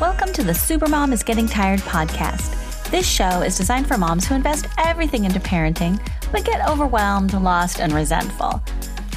[0.00, 2.90] Welcome to the Supermom is Getting Tired podcast.
[2.90, 6.00] This show is designed for moms who invest everything into parenting,
[6.32, 8.62] but get overwhelmed, lost, and resentful.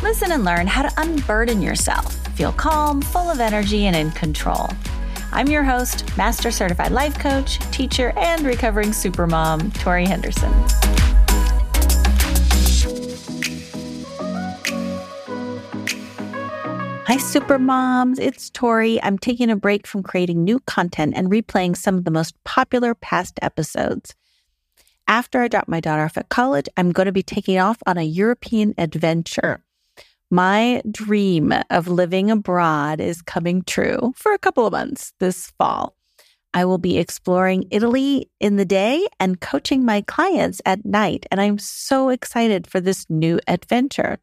[0.04, 4.68] Listen and learn how to unburden yourself, feel calm, full of energy, and in control.
[5.32, 10.52] I'm your host, Master Certified Life Coach, teacher, and recovering supermom, Tori Henderson.
[17.14, 18.18] Hi, super moms.
[18.18, 19.00] It's Tori.
[19.04, 22.96] I'm taking a break from creating new content and replaying some of the most popular
[22.96, 24.16] past episodes.
[25.08, 28.00] After I drop my daughter off at college, I'm going to be taking off on
[28.00, 29.64] a European adventure.
[30.32, 35.96] My dream of living abroad is coming true for a couple of months this fall.
[36.56, 41.28] I will be exploring Italy in the day and coaching my clients at night.
[41.30, 44.18] And I'm so excited for this new adventure.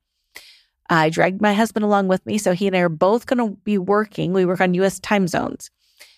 [0.90, 2.36] I dragged my husband along with me.
[2.36, 4.32] So he and I are both going to be working.
[4.32, 5.70] We work on US time zones.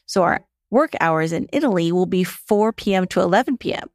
[0.07, 3.07] So our work hours in Italy will be 4 p.m.
[3.09, 3.89] to 11 p.m.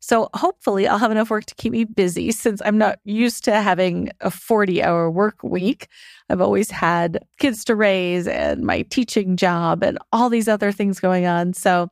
[0.00, 3.60] So hopefully I'll have enough work to keep me busy since I'm not used to
[3.60, 5.86] having a 40 hour work week.
[6.28, 10.98] I've always had kids to raise and my teaching job and all these other things
[10.98, 11.52] going on.
[11.52, 11.88] So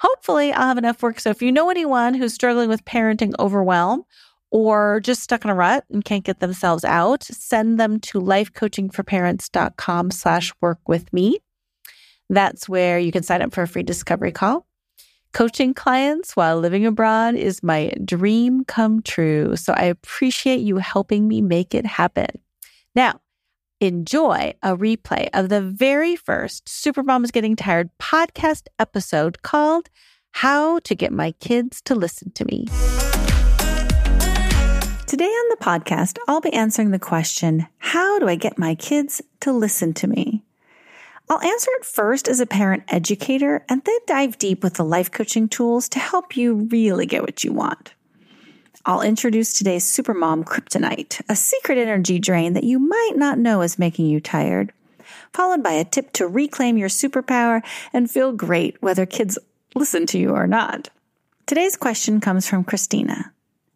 [0.00, 1.18] hopefully I'll have enough work.
[1.18, 4.04] So if you know anyone who's struggling with parenting overwhelm
[4.50, 10.10] or just stuck in a rut and can't get themselves out, send them to lifecoachingforparents.com
[10.10, 11.38] slash work with me.
[12.30, 14.66] That's where you can sign up for a free discovery call.
[15.32, 19.56] Coaching clients while living abroad is my dream come true.
[19.56, 22.28] So I appreciate you helping me make it happen.
[22.94, 23.20] Now,
[23.80, 29.90] enjoy a replay of the very first Supermom is Getting Tired podcast episode called
[30.32, 32.66] How to Get My Kids to Listen to Me.
[35.18, 39.20] Today on the podcast, I'll be answering the question How do I get my kids
[39.40, 40.44] to listen to me?
[41.28, 45.10] I'll answer it first as a parent educator and then dive deep with the life
[45.10, 47.94] coaching tools to help you really get what you want.
[48.86, 53.76] I'll introduce today's Supermom Kryptonite, a secret energy drain that you might not know is
[53.76, 54.72] making you tired,
[55.32, 57.60] followed by a tip to reclaim your superpower
[57.92, 59.36] and feel great whether kids
[59.74, 60.90] listen to you or not.
[61.44, 63.32] Today's question comes from Christina.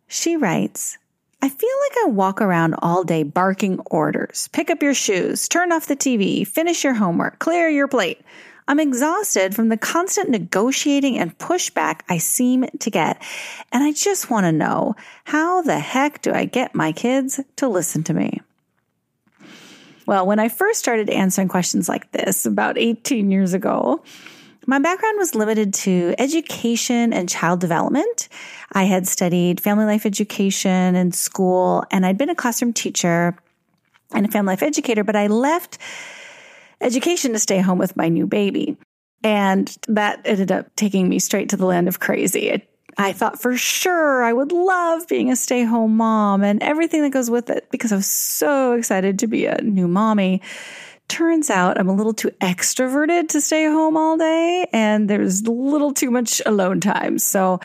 [0.07, 0.99] She writes,
[1.45, 4.49] I feel like I walk around all day barking orders.
[4.53, 8.21] Pick up your shoes, turn off the TV, finish your homework, clear your plate.
[8.69, 13.21] I'm exhausted from the constant negotiating and pushback I seem to get.
[13.73, 14.95] And I just want to know
[15.25, 18.41] how the heck do I get my kids to listen to me?
[20.07, 24.05] Well, when I first started answering questions like this about 18 years ago,
[24.67, 28.29] my background was limited to education and child development.
[28.73, 33.37] I had studied family life education in school, and I'd been a classroom teacher
[34.13, 35.79] and a family life educator, but I left
[36.81, 38.77] education to stay home with my new baby.
[39.25, 42.63] And that ended up taking me straight to the land of crazy.
[42.99, 47.11] I thought for sure I would love being a stay home mom and everything that
[47.11, 50.43] goes with it because I was so excited to be a new mommy
[51.13, 55.51] turns out I'm a little too extroverted to stay home all day and there's a
[55.51, 57.19] little too much alone time.
[57.19, 57.61] So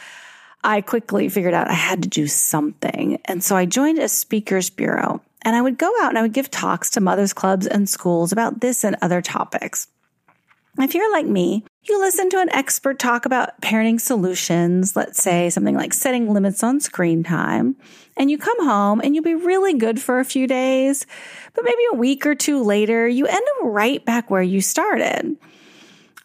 [0.65, 3.21] I quickly figured out I had to do something.
[3.23, 6.33] And so I joined a speakers bureau and I would go out and I would
[6.33, 9.87] give talks to mothers clubs and schools about this and other topics.
[10.79, 15.49] If you're like me, you listen to an expert talk about parenting solutions, let's say
[15.49, 17.75] something like setting limits on screen time,
[18.15, 21.07] and you come home and you'll be really good for a few days,
[21.53, 25.35] but maybe a week or two later, you end up right back where you started.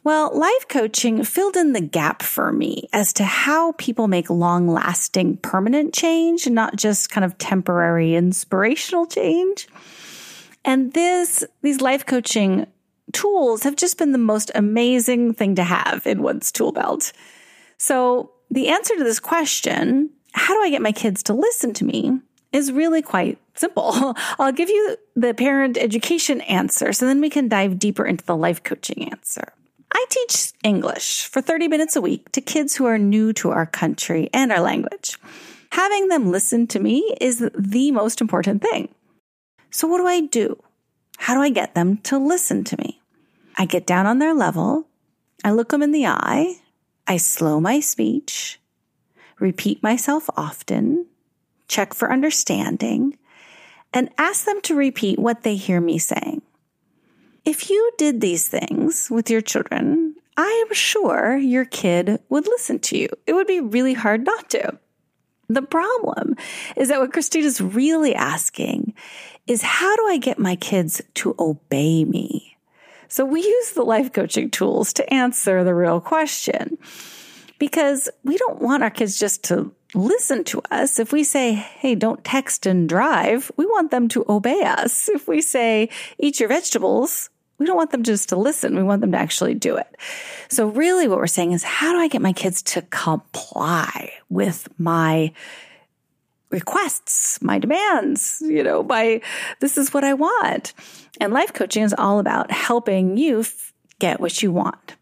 [0.04, 4.66] Well, life coaching filled in the gap for me as to how people make long
[4.66, 9.68] lasting permanent change, not just kind of temporary inspirational change.
[10.64, 12.66] And this, these life coaching
[13.12, 17.12] tools have just been the most amazing thing to have in one's tool belt.
[17.78, 21.84] So the answer to this question, how do I get my kids to listen to
[21.84, 22.20] me,
[22.52, 24.14] is really quite simple.
[24.38, 28.36] I'll give you the parent education answer so then we can dive deeper into the
[28.36, 29.52] life coaching answer.
[29.94, 33.66] I teach English for 30 minutes a week to kids who are new to our
[33.66, 35.18] country and our language.
[35.70, 38.94] Having them listen to me is the most important thing.
[39.70, 40.62] So, what do I do?
[41.18, 43.01] How do I get them to listen to me?
[43.56, 44.88] I get down on their level.
[45.44, 46.56] I look them in the eye.
[47.06, 48.60] I slow my speech,
[49.40, 51.06] repeat myself often,
[51.66, 53.18] check for understanding,
[53.92, 56.42] and ask them to repeat what they hear me saying.
[57.44, 62.78] If you did these things with your children, I am sure your kid would listen
[62.80, 63.08] to you.
[63.26, 64.78] It would be really hard not to.
[65.48, 66.36] The problem
[66.76, 68.94] is that what Christina's really asking
[69.46, 72.51] is how do I get my kids to obey me?
[73.12, 76.78] So we use the life coaching tools to answer the real question
[77.58, 80.98] because we don't want our kids just to listen to us.
[80.98, 85.10] If we say, Hey, don't text and drive, we want them to obey us.
[85.10, 87.28] If we say, eat your vegetables,
[87.58, 88.76] we don't want them just to listen.
[88.76, 89.94] We want them to actually do it.
[90.48, 94.68] So really what we're saying is, how do I get my kids to comply with
[94.78, 95.34] my
[96.52, 99.20] requests, my demands, you know, my,
[99.60, 100.74] this is what I want.
[101.20, 104.96] And life coaching is all about helping you f- get what you want.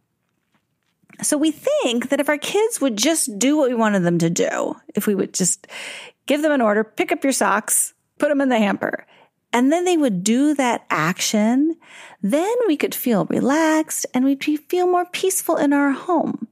[1.22, 4.30] So we think that if our kids would just do what we wanted them to
[4.30, 5.66] do, if we would just
[6.26, 9.06] give them an order, pick up your socks, put them in the hamper,
[9.52, 11.76] and then they would do that action,
[12.22, 16.46] then we could feel relaxed and we'd feel more peaceful in our home.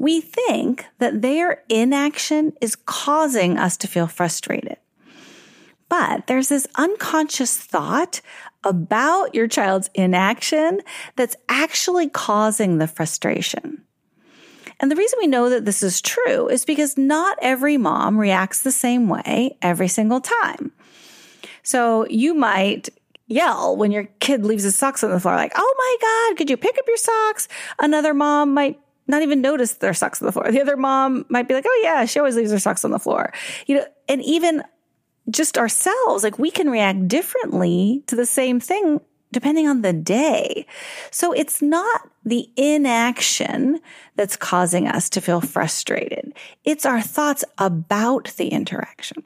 [0.00, 4.78] We think that their inaction is causing us to feel frustrated.
[5.90, 8.22] But there's this unconscious thought
[8.64, 10.80] about your child's inaction
[11.16, 13.84] that's actually causing the frustration.
[14.80, 18.62] And the reason we know that this is true is because not every mom reacts
[18.62, 20.72] the same way every single time.
[21.62, 22.88] So you might
[23.26, 26.48] yell when your kid leaves his socks on the floor, like, Oh my God, could
[26.48, 27.48] you pick up your socks?
[27.78, 28.80] Another mom might
[29.10, 30.50] not even notice their socks on the floor.
[30.50, 32.98] The other mom might be like, Oh yeah, she always leaves her socks on the
[32.98, 33.32] floor.
[33.66, 34.62] You know, and even
[35.28, 39.00] just ourselves, like we can react differently to the same thing
[39.32, 40.66] depending on the day.
[41.10, 43.80] So it's not the inaction
[44.16, 46.32] that's causing us to feel frustrated.
[46.64, 49.22] It's our thoughts about the interaction.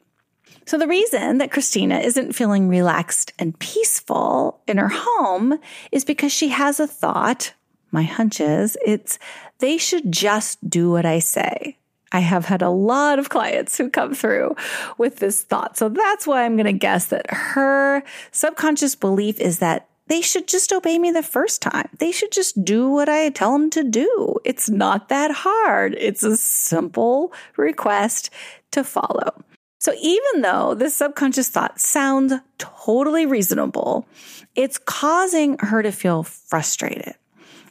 [0.66, 5.58] So the reason that Christina isn't feeling relaxed and peaceful in her home
[5.92, 7.52] is because she has a thought.
[7.94, 9.20] My hunch is it's
[9.60, 11.78] they should just do what I say.
[12.10, 14.56] I have had a lot of clients who come through
[14.98, 15.76] with this thought.
[15.76, 18.02] So that's why I'm going to guess that her
[18.32, 21.88] subconscious belief is that they should just obey me the first time.
[21.98, 24.38] They should just do what I tell them to do.
[24.44, 25.94] It's not that hard.
[25.96, 28.30] It's a simple request
[28.72, 29.44] to follow.
[29.78, 34.08] So even though this subconscious thought sounds totally reasonable,
[34.56, 37.14] it's causing her to feel frustrated.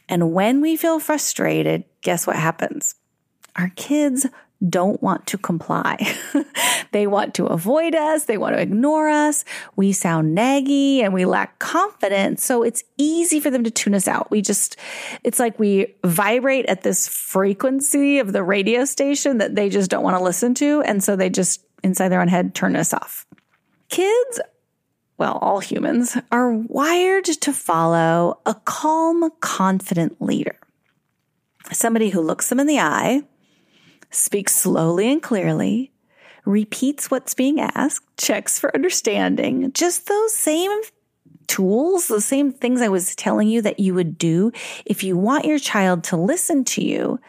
[0.08, 2.94] And when we feel frustrated, guess what happens?
[3.56, 4.26] Our kids
[4.68, 5.98] don't want to comply.
[6.92, 8.24] they want to avoid us.
[8.24, 9.44] They want to ignore us.
[9.76, 12.44] We sound naggy and we lack confidence.
[12.44, 14.30] So it's easy for them to tune us out.
[14.30, 14.76] We just,
[15.22, 20.04] it's like we vibrate at this frequency of the radio station that they just don't
[20.04, 20.82] want to listen to.
[20.82, 23.26] And so they just, inside their own head, turn us off.
[23.90, 24.40] Kids
[25.16, 30.58] well, all humans are wired to follow a calm, confident leader.
[31.72, 33.22] Somebody who looks them in the eye,
[34.10, 35.92] speaks slowly and clearly,
[36.44, 40.70] repeats what's being asked, checks for understanding, just those same
[41.46, 44.52] tools, the same things I was telling you that you would do
[44.84, 47.20] if you want your child to listen to you.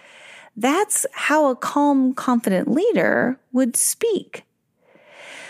[0.58, 4.44] That's how a calm, confident leader would speak.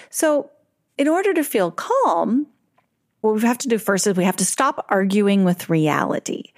[0.10, 0.50] So,
[0.98, 2.48] in order to feel calm,
[3.22, 6.54] what we have to do first is we have to stop arguing with reality.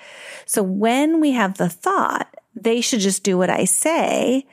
[0.46, 4.46] So, when we have the thought, they should just do what I say,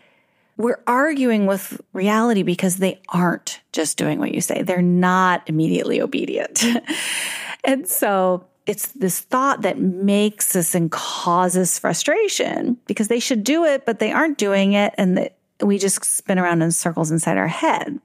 [0.56, 4.62] we're arguing with reality because they aren't just doing what you say.
[4.62, 6.64] They're not immediately obedient.
[7.64, 13.64] and so it's this thought that makes us and causes frustration because they should do
[13.64, 14.94] it, but they aren't doing it.
[14.96, 15.28] And
[15.60, 17.98] we just spin around in circles inside our head.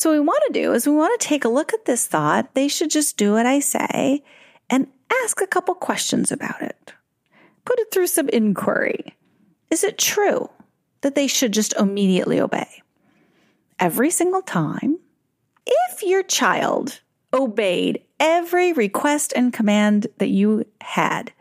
[0.00, 2.06] So, what we want to do is we want to take a look at this
[2.06, 2.54] thought.
[2.54, 4.24] They should just do what I say
[4.70, 4.86] and
[5.24, 6.94] ask a couple questions about it.
[7.66, 9.14] Put it through some inquiry.
[9.70, 10.48] Is it true?
[11.02, 12.82] that they should just immediately obey.
[13.78, 14.98] Every single time,
[15.66, 17.00] if your child
[17.32, 21.32] obeyed every request and command that you had,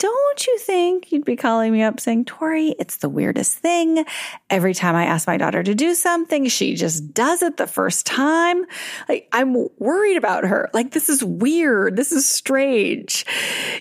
[0.00, 4.06] don't you think you'd be calling me up saying, Tori, it's the weirdest thing.
[4.48, 8.06] Every time I ask my daughter to do something, she just does it the first
[8.06, 8.64] time.
[9.10, 10.70] Like, I'm worried about her.
[10.72, 11.96] Like, this is weird.
[11.96, 13.26] This is strange.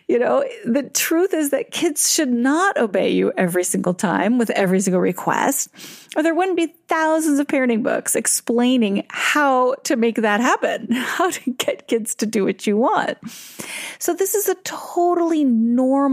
[0.10, 4.50] You know, the truth is that kids should not obey you every single time with
[4.50, 5.70] every single request,
[6.18, 11.30] or there wouldn't be thousands of parenting books explaining how to make that happen, how
[11.30, 13.18] to get kids to do what you want.
[14.00, 16.09] So this is a totally normal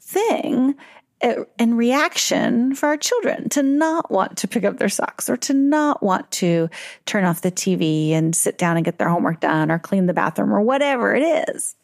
[0.00, 0.74] thing
[1.22, 5.36] uh, and reaction for our children to not want to pick up their socks or
[5.36, 6.68] to not want to
[7.04, 10.14] turn off the TV and sit down and get their homework done or clean the
[10.14, 11.76] bathroom or whatever it is.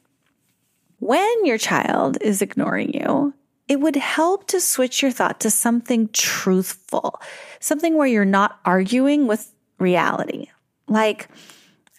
[0.98, 3.34] When your child is ignoring you,
[3.68, 7.20] it would help to switch your thought to something truthful,
[7.60, 10.46] something where you're not arguing with reality.
[10.88, 11.28] Like,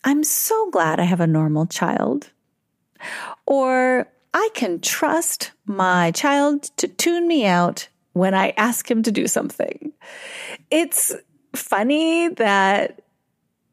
[0.04, 2.32] I'm so glad I have a normal child.
[3.46, 9.12] Or I can trust my child to tune me out when I ask him to
[9.12, 9.93] do something.
[10.72, 11.15] It's
[11.55, 13.01] funny that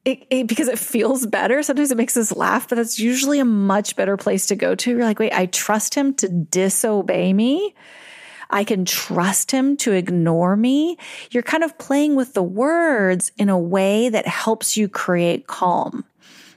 [0.05, 1.63] it, it, because it feels better.
[1.63, 4.91] Sometimes it makes us laugh, but that's usually a much better place to go to.
[4.91, 7.75] You're like, wait, I trust him to disobey me.
[8.51, 10.99] I can trust him to ignore me.
[11.31, 16.05] You're kind of playing with the words in a way that helps you create calm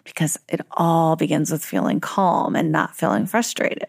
[0.08, 3.88] because it all begins with feeling calm and not feeling frustrated.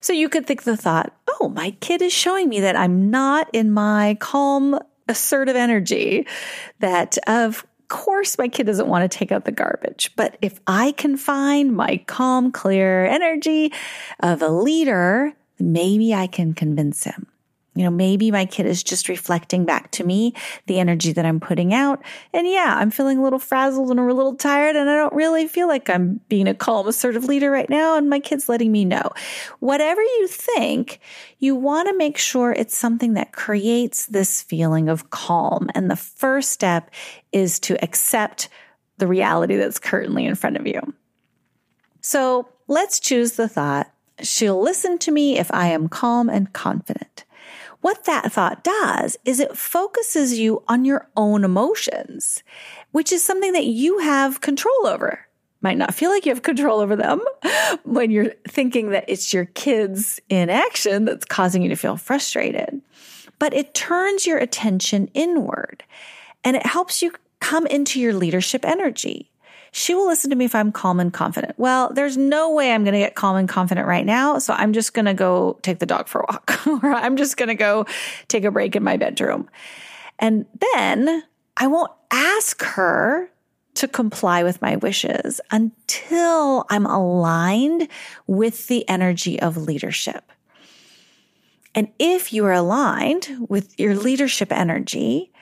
[0.00, 3.48] So you could think the thought, oh, my kid is showing me that I'm not
[3.52, 4.78] in my calm,
[5.08, 6.26] assertive energy,
[6.80, 10.10] that of course my kid doesn't want to take out the garbage.
[10.16, 13.72] But if I can find my calm, clear energy
[14.20, 17.26] of a leader, maybe I can convince him.
[17.74, 20.34] You know, maybe my kid is just reflecting back to me
[20.66, 22.02] the energy that I'm putting out.
[22.34, 25.48] And yeah, I'm feeling a little frazzled and a little tired, and I don't really
[25.48, 27.96] feel like I'm being a calm, assertive leader right now.
[27.96, 29.10] And my kid's letting me know.
[29.60, 31.00] Whatever you think,
[31.38, 35.70] you want to make sure it's something that creates this feeling of calm.
[35.74, 36.90] And the first step
[37.32, 38.50] is to accept
[38.98, 40.80] the reality that's currently in front of you.
[42.02, 43.90] So let's choose the thought.
[44.20, 47.24] She'll listen to me if I am calm and confident.
[47.82, 52.44] What that thought does is it focuses you on your own emotions,
[52.92, 55.26] which is something that you have control over.
[55.62, 57.20] Might not feel like you have control over them
[57.84, 62.80] when you're thinking that it's your kids in action that's causing you to feel frustrated.
[63.40, 65.82] But it turns your attention inward
[66.44, 69.31] and it helps you come into your leadership energy.
[69.74, 71.54] She will listen to me if I'm calm and confident.
[71.58, 74.38] Well, there's no way I'm going to get calm and confident right now.
[74.38, 77.38] So I'm just going to go take the dog for a walk or I'm just
[77.38, 77.86] going to go
[78.28, 79.48] take a break in my bedroom.
[80.18, 81.24] And then
[81.56, 83.30] I won't ask her
[83.74, 87.88] to comply with my wishes until I'm aligned
[88.26, 90.30] with the energy of leadership.
[91.74, 95.32] And if you are aligned with your leadership energy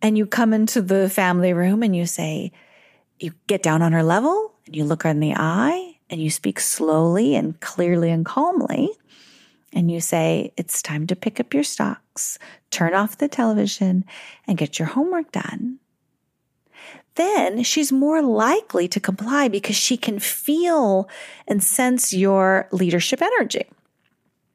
[0.00, 2.52] and you come into the family room and you say,
[3.18, 6.30] you get down on her level and you look her in the eye and you
[6.30, 8.90] speak slowly and clearly and calmly.
[9.72, 12.38] And you say, It's time to pick up your stocks,
[12.70, 14.04] turn off the television,
[14.46, 15.78] and get your homework done.
[17.16, 21.08] Then she's more likely to comply because she can feel
[21.48, 23.64] and sense your leadership energy.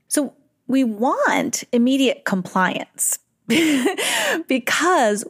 [0.08, 0.34] So
[0.68, 3.18] we want immediate compliance
[4.48, 5.26] because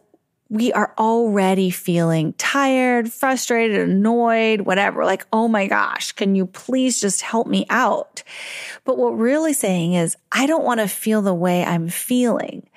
[0.52, 5.06] we are already feeling tired, frustrated, annoyed, whatever.
[5.06, 8.22] Like, oh my gosh, can you please just help me out?
[8.84, 12.68] But what we're really saying is, I don't want to feel the way I'm feeling.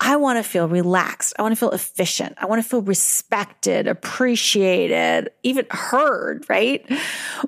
[0.00, 1.34] I want to feel relaxed.
[1.38, 2.34] I want to feel efficient.
[2.36, 6.84] I want to feel respected, appreciated, even heard, right?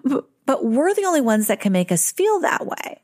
[0.05, 3.03] But we're the only ones that can make us feel that way.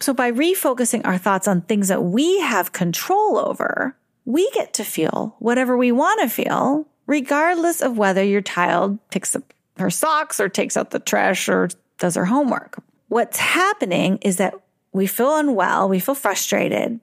[0.00, 4.84] So by refocusing our thoughts on things that we have control over, we get to
[4.84, 10.40] feel whatever we want to feel, regardless of whether your child picks up her socks
[10.40, 12.82] or takes out the trash or does her homework.
[13.08, 14.54] What's happening is that
[14.92, 17.00] we feel unwell, we feel frustrated,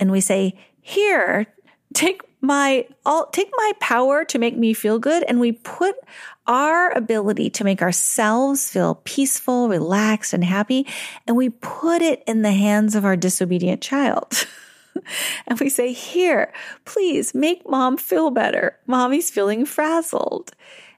[0.00, 1.46] and we say, Here,
[1.94, 5.96] take my all take my power to make me feel good and we put
[6.46, 10.86] our ability to make ourselves feel peaceful relaxed and happy
[11.26, 14.46] and we put it in the hands of our disobedient child
[15.46, 16.52] and we say, Here,
[16.84, 18.78] please make mom feel better.
[18.86, 20.52] Mommy's feeling frazzled.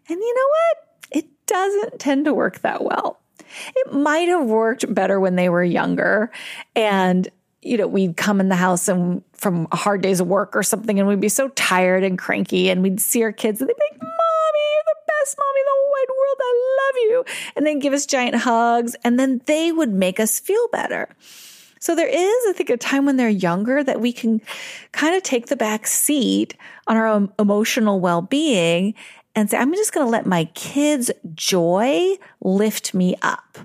[0.09, 1.25] And you know what?
[1.25, 3.21] It doesn't tend to work that well.
[3.75, 6.31] It might have worked better when they were younger
[6.77, 7.29] and
[7.63, 10.63] you know, we'd come in the house and from a hard day's of work or
[10.63, 13.77] something, and we'd be so tired and cranky, and we'd see our kids, and they'd
[13.77, 16.39] be like, "Mommy, you're the best mommy in the whole wide world.
[16.41, 17.25] I love you,"
[17.57, 21.09] and then give us giant hugs, and then they would make us feel better.
[21.81, 24.41] So there is, I think, a time when they're younger that we can
[24.93, 26.55] kind of take the back seat
[26.87, 28.95] on our emotional well being
[29.35, 33.59] and say, I'm just going to let my kids' joy lift me up.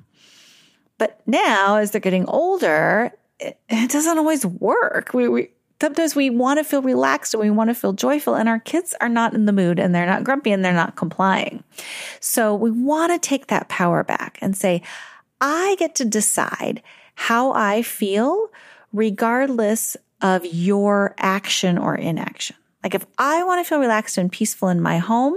[0.97, 5.13] But now, as they're getting older, it, it doesn't always work.
[5.13, 5.49] We, we
[5.81, 8.95] sometimes we want to feel relaxed and we want to feel joyful, and our kids
[9.01, 11.65] are not in the mood and they're not grumpy and they're not complying.
[12.21, 14.81] So we want to take that power back and say,
[15.41, 16.81] I get to decide
[17.15, 18.49] how I feel,
[18.93, 22.55] regardless of your action or inaction.
[22.83, 25.35] Like if I want to feel relaxed and peaceful in my home,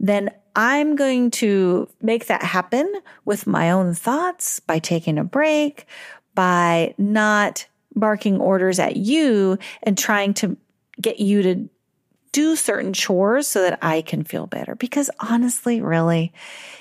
[0.00, 2.92] then I'm going to make that happen
[3.24, 5.86] with my own thoughts by taking a break,
[6.34, 10.56] by not barking orders at you and trying to
[11.00, 11.68] get you to
[12.32, 14.74] do certain chores so that I can feel better.
[14.74, 16.32] Because honestly, really,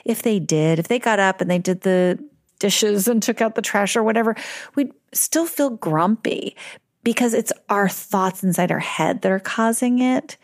[0.06, 2.24] if they did, if they got up and they did the
[2.60, 4.36] dishes and took out the trash or whatever,
[4.76, 6.56] we'd still feel grumpy
[7.04, 10.38] because it's our thoughts inside our head that are causing it.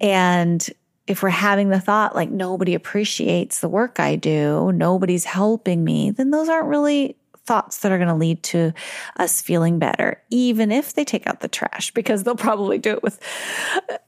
[0.00, 0.68] And
[1.06, 6.10] if we're having the thought like nobody appreciates the work I do, nobody's helping me,
[6.10, 8.72] then those aren't really thoughts that are going to lead to
[9.16, 13.02] us feeling better, even if they take out the trash, because they'll probably do it
[13.02, 13.20] with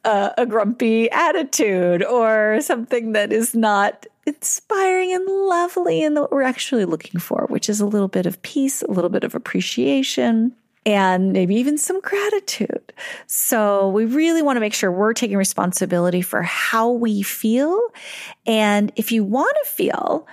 [0.05, 6.43] a, a grumpy attitude or something that is not inspiring and lovely and what we're
[6.43, 10.53] actually looking for, which is a little bit of peace, a little bit of appreciation.
[10.85, 12.93] And maybe even some gratitude.
[13.27, 17.77] So we really want to make sure we're taking responsibility for how we feel.
[18.47, 20.29] And if you want to feel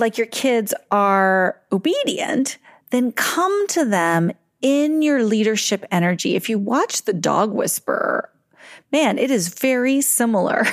[0.00, 2.58] like your kids are obedient,
[2.90, 6.34] then come to them in your leadership energy.
[6.34, 8.30] If you watch The Dog Whisperer,
[8.92, 10.66] man, it is very similar.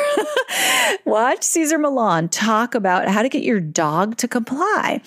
[1.06, 5.02] watch Cesar Millan talk about how to get your dog to comply.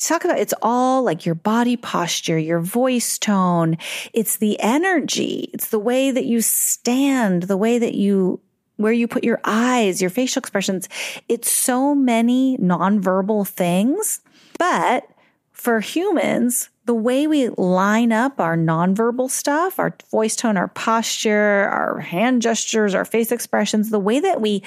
[0.00, 3.78] Talk about it's all like your body posture, your voice tone.
[4.12, 5.48] It's the energy.
[5.54, 8.40] It's the way that you stand, the way that you
[8.80, 10.88] where you put your eyes, your facial expressions.
[11.28, 14.20] It's so many nonverbal things.
[14.58, 15.06] But
[15.52, 21.68] for humans, the way we line up our nonverbal stuff, our voice tone, our posture,
[21.68, 24.62] our hand gestures, our face expressions, the way that we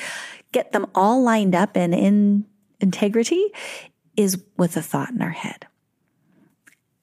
[0.52, 2.46] get them all lined up and in
[2.80, 3.48] integrity
[4.16, 5.66] is with a thought in our head.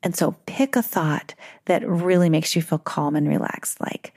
[0.02, 4.14] And so pick a thought that really makes you feel calm and relaxed, like,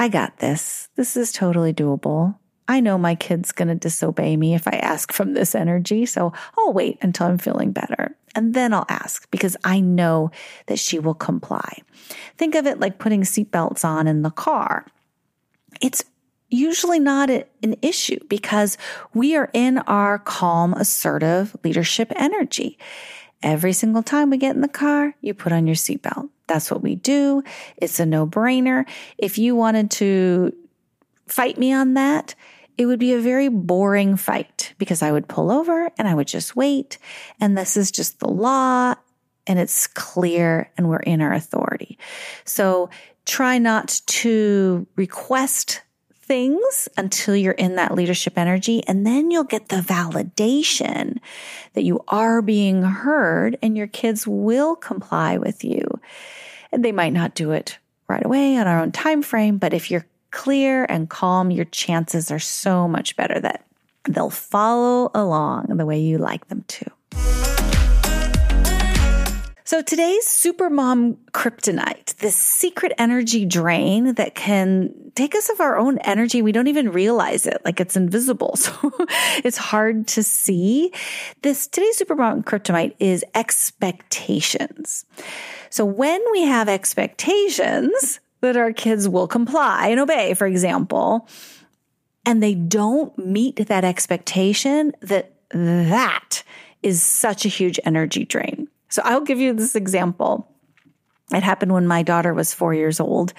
[0.00, 0.88] I got this.
[0.96, 2.34] This is totally doable.
[2.66, 6.06] I know my kid's going to disobey me if I ask from this energy.
[6.06, 8.16] So I'll wait until I'm feeling better.
[8.34, 10.30] And then I'll ask because I know
[10.68, 11.82] that she will comply.
[12.38, 14.86] Think of it like putting seatbelts on in the car.
[15.82, 16.02] It's
[16.48, 18.78] usually not an issue because
[19.12, 22.78] we are in our calm, assertive leadership energy.
[23.42, 26.30] Every single time we get in the car, you put on your seatbelt.
[26.50, 27.44] That's what we do.
[27.76, 28.84] It's a no brainer.
[29.16, 30.52] If you wanted to
[31.28, 32.34] fight me on that,
[32.76, 36.26] it would be a very boring fight because I would pull over and I would
[36.26, 36.98] just wait.
[37.40, 38.96] And this is just the law
[39.46, 42.00] and it's clear and we're in our authority.
[42.44, 42.90] So
[43.24, 45.82] try not to request
[46.30, 48.82] things until you're in that leadership energy.
[48.88, 51.18] And then you'll get the validation
[51.74, 55.86] that you are being heard and your kids will comply with you.
[56.72, 57.78] And they might not do it
[58.08, 62.30] right away on our own time frame, but if you're clear and calm, your chances
[62.30, 63.64] are so much better that
[64.08, 66.86] they'll follow along the way you like them to.
[69.70, 75.98] So today's supermom kryptonite, this secret energy drain that can take us of our own
[75.98, 76.42] energy.
[76.42, 78.56] We don't even realize it, like it's invisible.
[78.56, 78.90] So
[79.44, 80.92] it's hard to see.
[81.42, 85.04] This today's supermom kryptonite is expectations.
[85.70, 91.28] So when we have expectations that our kids will comply and obey, for example,
[92.26, 96.42] and they don't meet that expectation, that that
[96.82, 98.66] is such a huge energy drain.
[98.90, 100.46] So I'll give you this example.
[101.32, 103.32] It happened when my daughter was four years old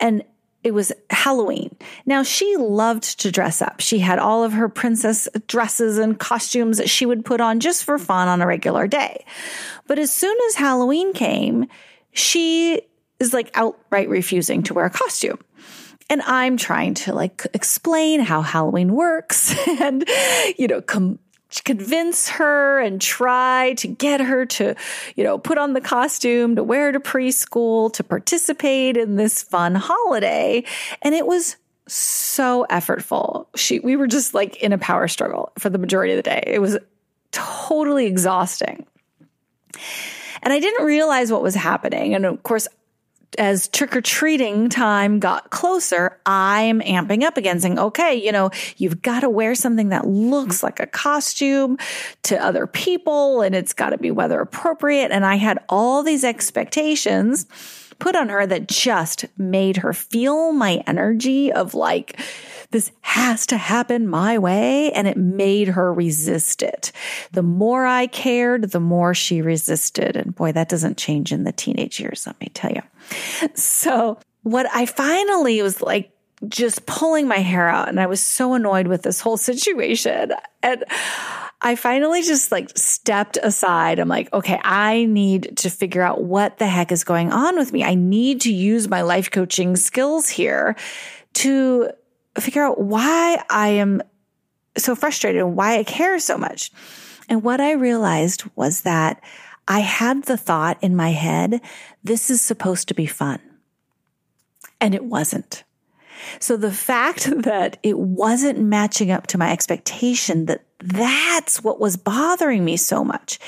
[0.00, 0.24] and
[0.62, 1.76] it was Halloween.
[2.06, 3.80] Now she loved to dress up.
[3.80, 7.84] She had all of her princess dresses and costumes that she would put on just
[7.84, 9.24] for fun on a regular day.
[9.86, 11.66] But as soon as Halloween came,
[12.12, 12.80] she
[13.20, 15.38] is like outright refusing to wear a costume.
[16.08, 20.08] And I'm trying to like explain how Halloween works and,
[20.56, 21.18] you know, com-
[21.62, 24.74] convince her and try to get her to,
[25.14, 29.74] you know, put on the costume, to wear to preschool, to participate in this fun
[29.76, 30.64] holiday.
[31.02, 33.46] And it was so effortful.
[33.54, 36.42] She, we were just like in a power struggle for the majority of the day.
[36.46, 36.78] It was
[37.30, 38.86] totally exhausting.
[40.42, 42.14] And I didn't realize what was happening.
[42.14, 42.68] And of course,
[43.36, 48.50] as trick or treating time got closer, I'm amping up again saying, okay, you know,
[48.76, 51.78] you've got to wear something that looks like a costume
[52.24, 55.10] to other people and it's got to be weather appropriate.
[55.10, 57.46] And I had all these expectations
[57.98, 62.20] put on her that just made her feel my energy of like,
[62.74, 64.90] this has to happen my way.
[64.90, 66.90] And it made her resist it.
[67.30, 70.16] The more I cared, the more she resisted.
[70.16, 72.82] And boy, that doesn't change in the teenage years, let me tell you.
[73.54, 76.10] So what I finally was like,
[76.48, 80.32] just pulling my hair out and I was so annoyed with this whole situation.
[80.62, 80.84] And
[81.60, 84.00] I finally just like stepped aside.
[84.00, 87.72] I'm like, okay, I need to figure out what the heck is going on with
[87.72, 87.84] me.
[87.84, 90.74] I need to use my life coaching skills here
[91.34, 91.90] to
[92.40, 94.02] figure out why I am
[94.76, 96.70] so frustrated and why I care so much.
[97.28, 99.22] And what I realized was that
[99.66, 101.60] I had the thought in my head,
[102.02, 103.40] this is supposed to be fun.
[104.80, 105.64] And it wasn't.
[106.38, 111.96] So the fact that it wasn't matching up to my expectation that that's what was
[111.96, 113.38] bothering me so much.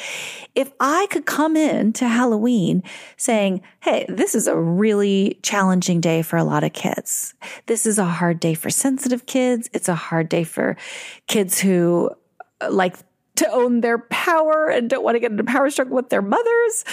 [0.55, 2.83] If I could come in to Halloween
[3.19, 7.35] saying, Hey, this is a really challenging day for a lot of kids.
[7.67, 9.69] This is a hard day for sensitive kids.
[9.75, 10.77] It's a hard day for
[11.27, 12.11] kids who
[12.61, 12.97] uh, like
[13.37, 16.85] to own their power and don't want to get into power struggle with their mothers.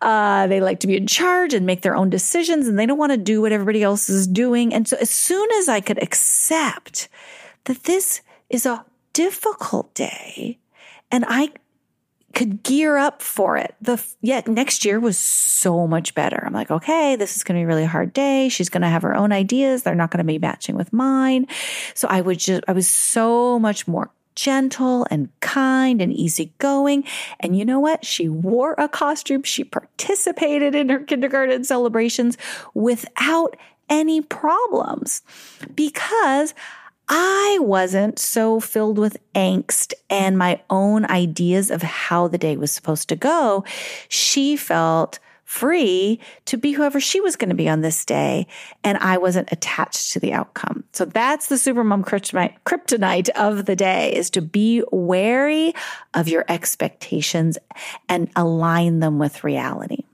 [0.00, 2.98] Uh, they like to be in charge and make their own decisions and they don't
[2.98, 4.72] want to do what everybody else is doing.
[4.72, 7.08] And so as soon as I could accept
[7.64, 10.58] that this is a difficult day
[11.10, 11.50] and I
[12.32, 13.74] could gear up for it.
[13.80, 16.42] The yet next year was so much better.
[16.46, 18.48] I'm like, okay, this is going to be a really hard day.
[18.48, 19.82] She's going to have her own ideas.
[19.82, 21.46] They're not going to be matching with mine.
[21.94, 27.04] So I would just, I was so much more gentle and kind and easygoing.
[27.40, 28.04] And you know what?
[28.04, 29.42] She wore a costume.
[29.42, 32.38] She participated in her kindergarten celebrations
[32.74, 33.56] without
[33.88, 35.22] any problems
[35.74, 36.54] because
[37.08, 42.70] I wasn't so filled with angst and my own ideas of how the day was
[42.70, 43.64] supposed to go.
[44.08, 45.18] She felt
[45.50, 48.46] free to be whoever she was going to be on this day.
[48.84, 50.84] And I wasn't attached to the outcome.
[50.92, 55.74] So that's the supermom kryptonite of the day is to be wary
[56.14, 57.58] of your expectations
[58.08, 60.04] and align them with reality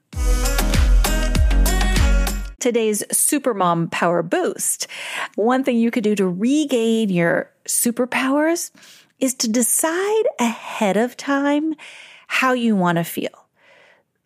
[2.59, 4.89] today's supermom power boost.
[5.37, 8.73] One thing you could do to regain your superpowers
[9.21, 11.75] is to decide ahead of time
[12.27, 13.46] how you want to feel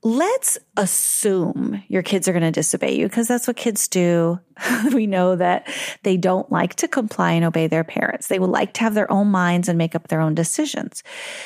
[0.03, 4.41] let's assume your kids are going to disobey you because that's what kids do.
[4.95, 5.69] we know that
[6.03, 8.29] they don't like to comply and obey their parents.
[8.29, 11.03] They would like to have their own minds and make up their own decisions.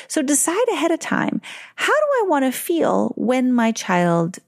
[0.07, 1.41] So decide ahead of time.
[1.75, 4.39] How do I want to feel when my child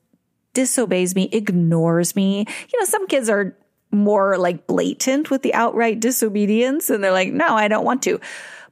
[0.54, 2.46] disobeys me, ignores me?
[2.72, 3.58] You know, some kids are
[3.92, 8.20] more like blatant with the outright disobedience and they're like, no, I don't want to.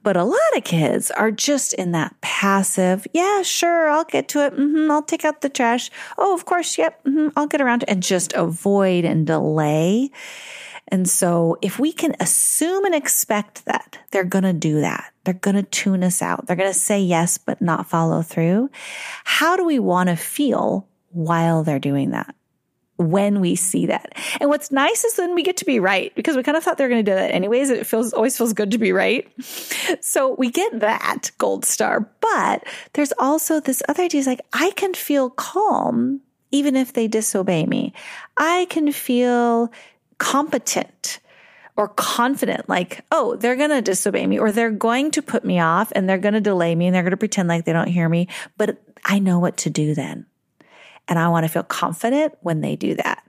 [0.06, 4.46] But a lot of kids are just in that passive, yeah, sure, I'll get to
[4.46, 4.54] it.
[4.54, 5.90] Mm-hmm, I'll take out the trash.
[6.16, 10.12] Oh, of course, yep, mm-hmm, I'll get around to and just avoid and delay.
[10.86, 15.34] And so if we can assume and expect that they're going to do that, they're
[15.34, 16.46] going to tune us out.
[16.46, 18.70] They're going to say yes, but not follow through.
[19.24, 22.32] How do we want to feel while they're doing that?
[22.96, 24.14] When we see that.
[24.40, 26.78] And what's nice is then we get to be right because we kind of thought
[26.78, 27.70] they were going to do that anyways.
[27.70, 29.30] It feels always feels good to be right.
[30.00, 34.70] So we get that gold star, but there's also this other idea is like, I
[34.72, 37.92] can feel calm even if they disobey me.
[38.36, 39.72] I can feel
[40.18, 41.20] competent
[41.76, 45.60] or confident, like, oh, they're going to disobey me or they're going to put me
[45.60, 47.88] off and they're going to delay me and they're going to pretend like they don't
[47.88, 48.28] hear me.
[48.56, 50.24] But I know what to do then.
[51.08, 53.22] And I want to feel confident when they do that.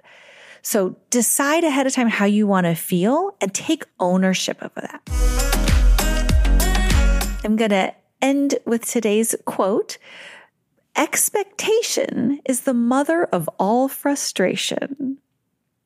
[0.62, 5.02] So decide ahead of time how you want to feel and take ownership of that.
[7.44, 9.98] I'm going to end with today's quote.
[10.96, 15.18] Expectation is the mother of all frustration.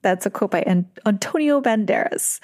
[0.01, 0.63] That's a quote by
[1.05, 2.39] Antonio Banderas.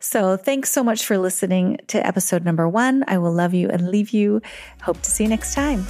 [0.00, 3.04] So thanks so much for listening to episode number one.
[3.08, 4.40] I will love you and leave you.
[4.82, 5.84] Hope to see you next time.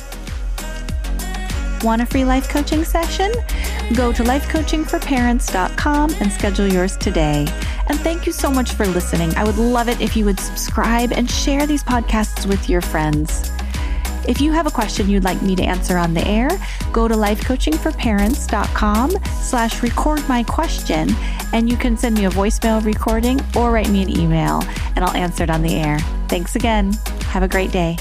[1.84, 3.30] Want a free life coaching session?
[3.94, 7.46] Go to lifecoachingforparents.com and schedule yours today.
[7.88, 9.34] And thank you so much for listening.
[9.36, 13.50] I would love it if you would subscribe and share these podcasts with your friends.
[14.26, 16.48] If you have a question you'd like me to answer on the air,
[16.90, 19.10] go to lifecoachingforparents.com
[19.42, 21.10] slash record my question
[21.52, 24.62] and you can send me a voicemail recording or write me an email
[24.96, 25.98] and I'll answer it on the air.
[26.28, 26.94] Thanks again.
[27.26, 27.98] Have a great day.